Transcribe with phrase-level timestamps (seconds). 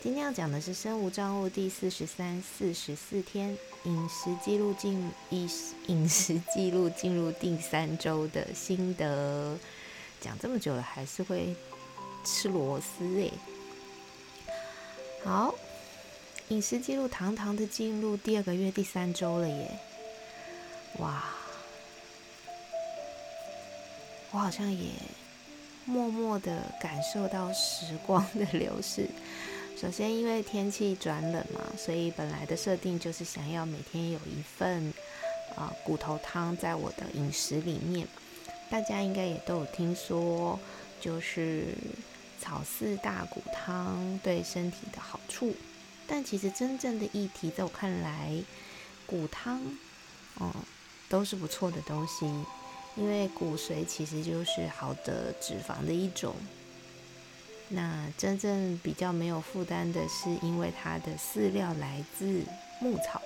[0.00, 5.50] 今天要讲的是《身无障物》第四十三、四十四天饮食记录进饮
[5.88, 9.58] 饮食记录进入第三周的心得。
[10.20, 11.52] 讲这么久了，还是会
[12.24, 13.32] 吃螺丝诶。
[15.24, 15.52] 好，
[16.50, 19.78] 饮食记录堂堂的进入第二个月第三周了耶！
[20.98, 21.24] 哇，
[24.30, 24.90] 我好像也
[25.84, 29.08] 默默的感受到时光的流逝。
[29.80, 34.92] 首先，因为天气转冷嘛，所以本来的设定就是想要每天有一份
[35.54, 38.04] 啊骨头汤在我的饮食里面。
[38.68, 40.58] 大家应该也都有听说，
[41.00, 41.66] 就是
[42.40, 45.54] 草饲大骨汤对身体的好处。
[46.08, 48.36] 但其实真正的议题，在我看来，
[49.06, 49.62] 骨汤
[50.38, 50.52] 哦
[51.08, 52.26] 都是不错的东西，
[52.96, 56.34] 因为骨髓其实就是好的脂肪的一种。
[57.70, 62.42] 那真正比较没有负担的是，因为它的饲料来自
[62.80, 63.20] 牧草。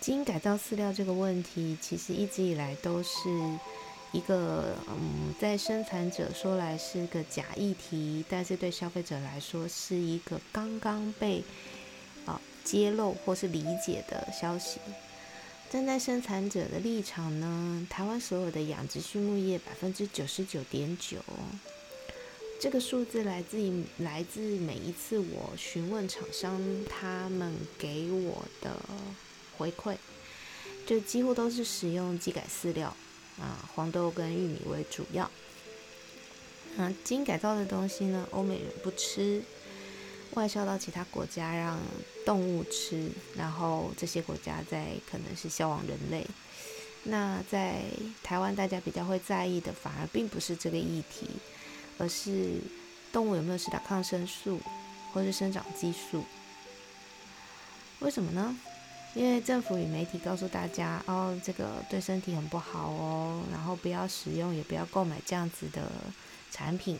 [0.00, 3.10] 基因改造饲料这个问题，其实一直以来都是
[4.12, 11.42] 一个嗯，在生产者说来是个假议题，但是对消费者来说是一个刚刚被
[12.24, 14.78] 啊揭露或是理解的消息。
[15.68, 21.18] 站在生产者的立场呢，台湾所有的养殖畜牧业百分之九十九点九。
[22.58, 28.74] 这个数字来自于来自每一次我询问厂商，他们给我的
[29.56, 29.96] 回馈，
[30.86, 32.96] 就几乎都是使用基改饲料
[33.38, 35.30] 啊，黄豆跟玉米为主要。
[36.78, 39.42] 嗯，基因改造的东西呢，欧美人不吃，
[40.32, 41.78] 外销到其他国家让
[42.24, 46.26] 动物吃，然后这些国家在可能是销往人类。
[47.04, 47.82] 那在
[48.22, 51.28] 台湾，大家比较会在意的，反而并不是这个议题。
[51.98, 52.60] 而是
[53.12, 54.60] 动物有没有施打抗生素
[55.12, 56.24] 或是生长激素？
[58.00, 58.56] 为什么呢？
[59.14, 65.90] 因为政府与媒体告诉大家，哦，这个对身体很不好哦，然后不要使用，也不要购买这样子的
[66.50, 66.98] 产品。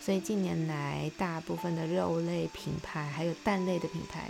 [0.00, 4.28] 所以近年来，大部分的肉类品牌还有蛋类的品牌，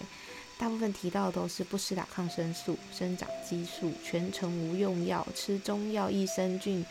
[0.56, 6.86] 大部分提到都是不施打抗生素、生长激素、全程无用药、吃中药益生菌。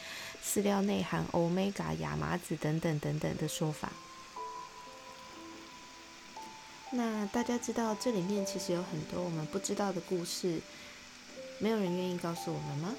[0.47, 3.91] 饲料内含欧米伽、亚麻籽等等等等的说法。
[6.89, 10.61] 那大家知道这里面其实有很多我们不知道的故事，
[11.59, 12.95] 没有人愿意告诉我们吗？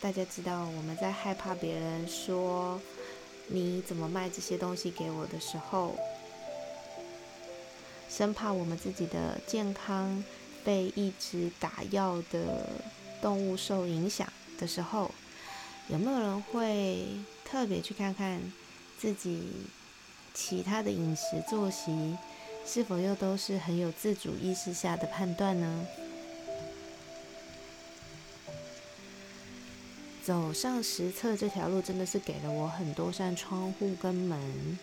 [0.00, 2.80] 大家知道我们在害怕别人说
[3.48, 5.98] 你怎么卖这些东西给我的时候，
[8.08, 10.22] 生怕我们自己的健康
[10.62, 12.70] 被一直打药的
[13.20, 15.10] 动物受影响的时候。
[15.88, 17.06] 有没有人会
[17.44, 18.40] 特别去看看
[18.98, 19.42] 自己
[20.34, 22.16] 其他的饮食作息，
[22.66, 25.86] 是否又都是很有自主意识下的判断呢？
[30.22, 34.78] 走上实测这条路，真的是给了我很多扇窗户跟门。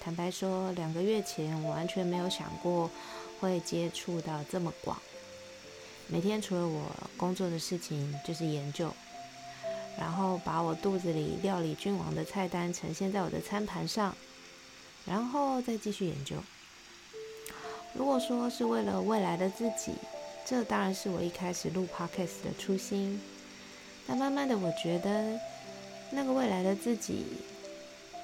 [0.00, 2.88] 坦白说，两个月前我完全没有想过
[3.40, 4.96] 会接触到这么广。
[6.06, 8.94] 每天除了我工作的事情，就是研究。
[9.98, 14.14] 然后把我肚子里料理君王的菜单呈现在我的餐盘上，
[15.06, 16.36] 然后再继续研究。
[17.94, 19.92] 如果说是为了未来的自己，
[20.44, 23.20] 这当然是我一开始录 podcast 的初心。
[24.06, 25.38] 但慢慢的，我觉得
[26.10, 27.24] 那个未来的自己，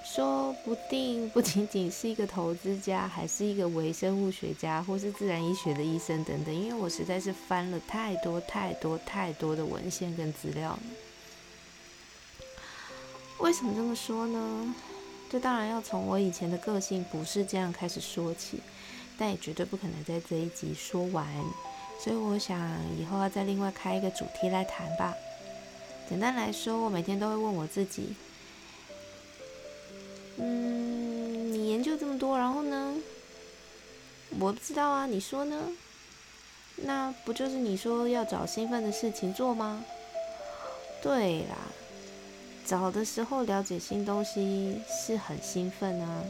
[0.04, 6.54] 说不定不仅仅是一个投资家，还是一个微生物学家，或是自然医学的医生等等。
[6.54, 10.78] 因为我实在是翻了太多太多太多的文献跟资料。
[13.40, 14.74] 为什么这么说呢？
[15.30, 18.60] 这当然要从我以前的个性不是这样开始说起，
[19.18, 21.26] 但也绝对不可能在这一集说完，
[21.98, 22.58] 所以我想
[22.98, 25.14] 以后要再另外开一个主题来谈吧。
[26.08, 28.14] 简单来说，我每天都会问我自己：
[30.36, 32.94] 嗯，你研究这么多，然后呢？
[34.38, 35.56] 我不知道啊，你说呢？
[36.76, 39.84] 那不就是你说要找兴奋的事情做吗？
[41.02, 41.56] 对啦。
[42.70, 46.22] 找的时候了解新东西是很兴奋啊，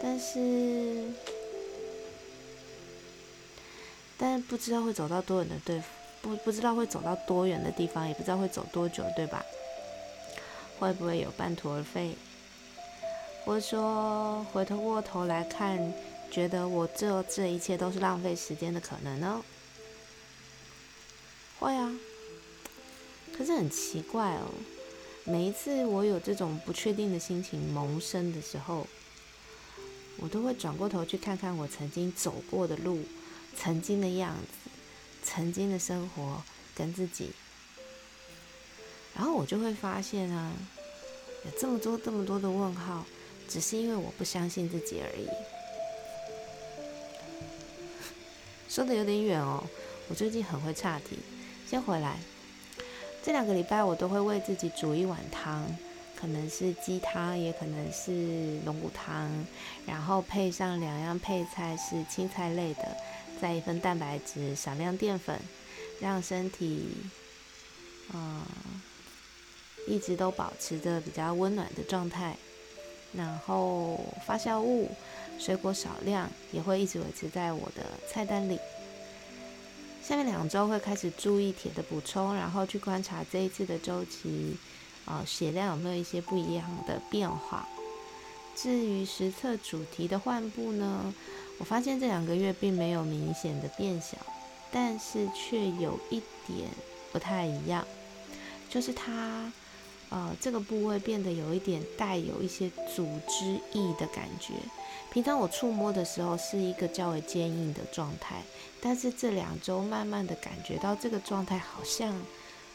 [0.00, 1.02] 但是，
[4.16, 5.82] 但不知道会走到多远的对，
[6.22, 9.44] 不不知道会走到多远的地方，也不知道会走多久，对吧？
[10.78, 12.14] 会不会有半途而废？
[13.44, 15.92] 或者说回头过头来看，
[16.30, 19.42] 觉得我这这一切都是浪费时间的可能呢？
[21.58, 21.92] 会啊，
[23.36, 24.46] 可是很奇怪哦，
[25.28, 28.86] 每一次我有这种不确定的心情萌生的时候，
[30.16, 33.02] 我都会转过头去看看我曾经走过的路，
[33.54, 34.70] 曾经的样子，
[35.22, 36.42] 曾经的生活
[36.74, 37.30] 跟自己，
[39.14, 40.50] 然后我就会发现啊，
[41.44, 43.04] 有这么多这么多的问号。
[43.50, 45.26] 只是因为我不相信自己而已。
[48.68, 49.64] 说的有点远哦，
[50.08, 51.18] 我最近很会岔题。
[51.66, 52.18] 先回来，
[53.28, 55.62] 这两个礼拜我都会为自己煮一碗汤，
[56.16, 59.30] 可能是鸡汤，也可能是龙骨汤，
[59.84, 62.96] 然后配上两样配菜是青菜类的，
[63.38, 65.38] 再一份蛋白质，少量淀粉，
[66.00, 66.88] 让身体，
[68.14, 68.42] 嗯，
[69.86, 72.34] 一直都保持着比较温暖的状态。
[73.12, 74.90] 然后发酵物、
[75.38, 78.58] 水果少量，也会一直维持在我的菜单里。
[80.08, 84.56] 下面两周会开始注意铁的补充，然后去观察这一次的周期，
[85.04, 87.68] 啊，血量有没有一些不一样的变化。
[88.56, 91.12] 至于实测主题的换布呢，
[91.58, 94.16] 我发现这两个月并没有明显的变小，
[94.72, 96.70] 但是却有一点
[97.12, 97.86] 不太一样，
[98.70, 99.52] 就是它。
[100.10, 104.54] 呃，这个部位变得有一点带有一些组织液的感觉。
[105.10, 108.42] 平常我触摸的时候是一个较为坚硬的状态，
[108.80, 112.14] 但是这两周慢慢的感觉到这个状态好像，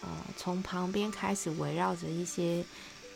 [0.01, 2.63] 呃，从旁边开始围绕着一些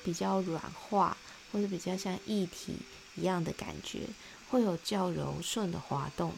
[0.03, 1.17] 比较软化
[1.51, 2.77] 或者比较像液体
[3.15, 4.01] 一样的感觉，
[4.49, 6.31] 会有较柔顺的滑动。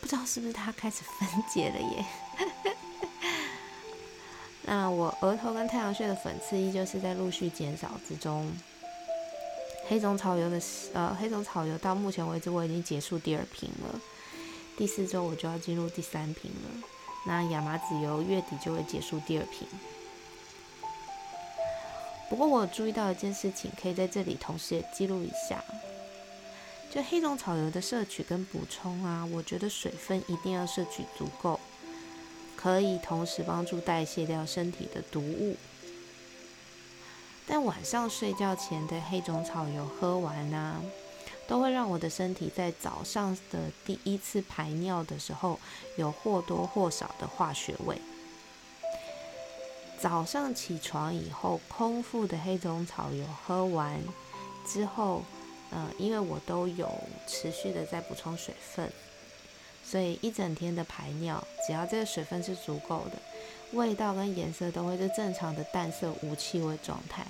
[0.00, 2.04] 不知道是不是它开始分解了耶？
[4.70, 8.48] 那我额头跟太阳穴的粉刺依旧是在陆续减少之中。
[9.88, 10.62] 黑种草油的
[10.94, 14.00] 呃黑种草油到目前为止我已经结束第二瓶了，
[14.76, 16.88] 第四周我就要进入第三瓶了。
[17.26, 19.66] 那亚麻籽油月底就会结束第二瓶。
[22.28, 25.64] 不过我注意到一件事情，可以在这里同时也记录一下，
[26.92, 31.58] 就黑种草油的摄取跟补充啊，我觉得水分一定要摄取足够。
[32.60, 35.56] 可以同时帮助代谢掉身体的毒物，
[37.46, 40.82] 但晚上睡觉前的黑种草油喝完呢，
[41.48, 45.58] 都会让我的身体在早上的第一次排尿的时候
[45.96, 47.98] 有或多或少的化学味。
[49.98, 53.98] 早上起床以后，空腹的黑种草油喝完
[54.66, 55.22] 之后，
[55.70, 56.90] 呃，因为我都有
[57.26, 58.90] 持续的在补充水分。
[59.90, 63.18] 所以一整天的排尿，只要这个水分是足够的，
[63.72, 67.26] 味道跟颜色都会是正常的淡色无气味状态。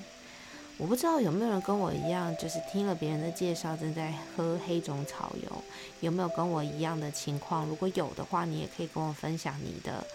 [0.76, 5.64] 我不知道有没有人跟我一样，就是听了别人的介绍正在喝黑种草油，
[6.00, 7.64] 有没有跟我一样的情况？
[7.66, 10.06] 如果有的话，你也可以跟我分享你的，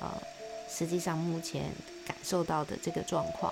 [0.00, 0.20] 呃，
[0.68, 1.72] 实际上目前
[2.06, 3.50] 感受到的这个状况。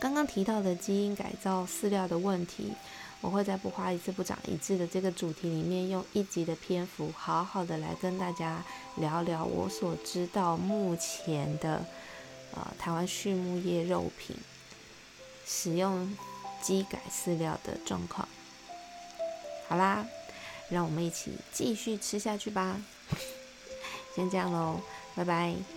[0.00, 2.72] 刚刚提到的基因改造饲料的问题。
[3.26, 8.62] 我会在不花一次不长一智的这个主题里面，用一集的篇幅，好好的来跟大家
[8.98, 11.84] 聊聊我所知道目前的，
[12.54, 14.36] 呃，台湾畜牧业肉品
[15.44, 16.16] 使用
[16.62, 18.28] 基改饲料的状况。
[19.66, 20.06] 好啦，
[20.68, 22.80] 让我们一起继续吃下去吧。
[24.14, 24.80] 先这样喽，
[25.16, 25.75] 拜拜。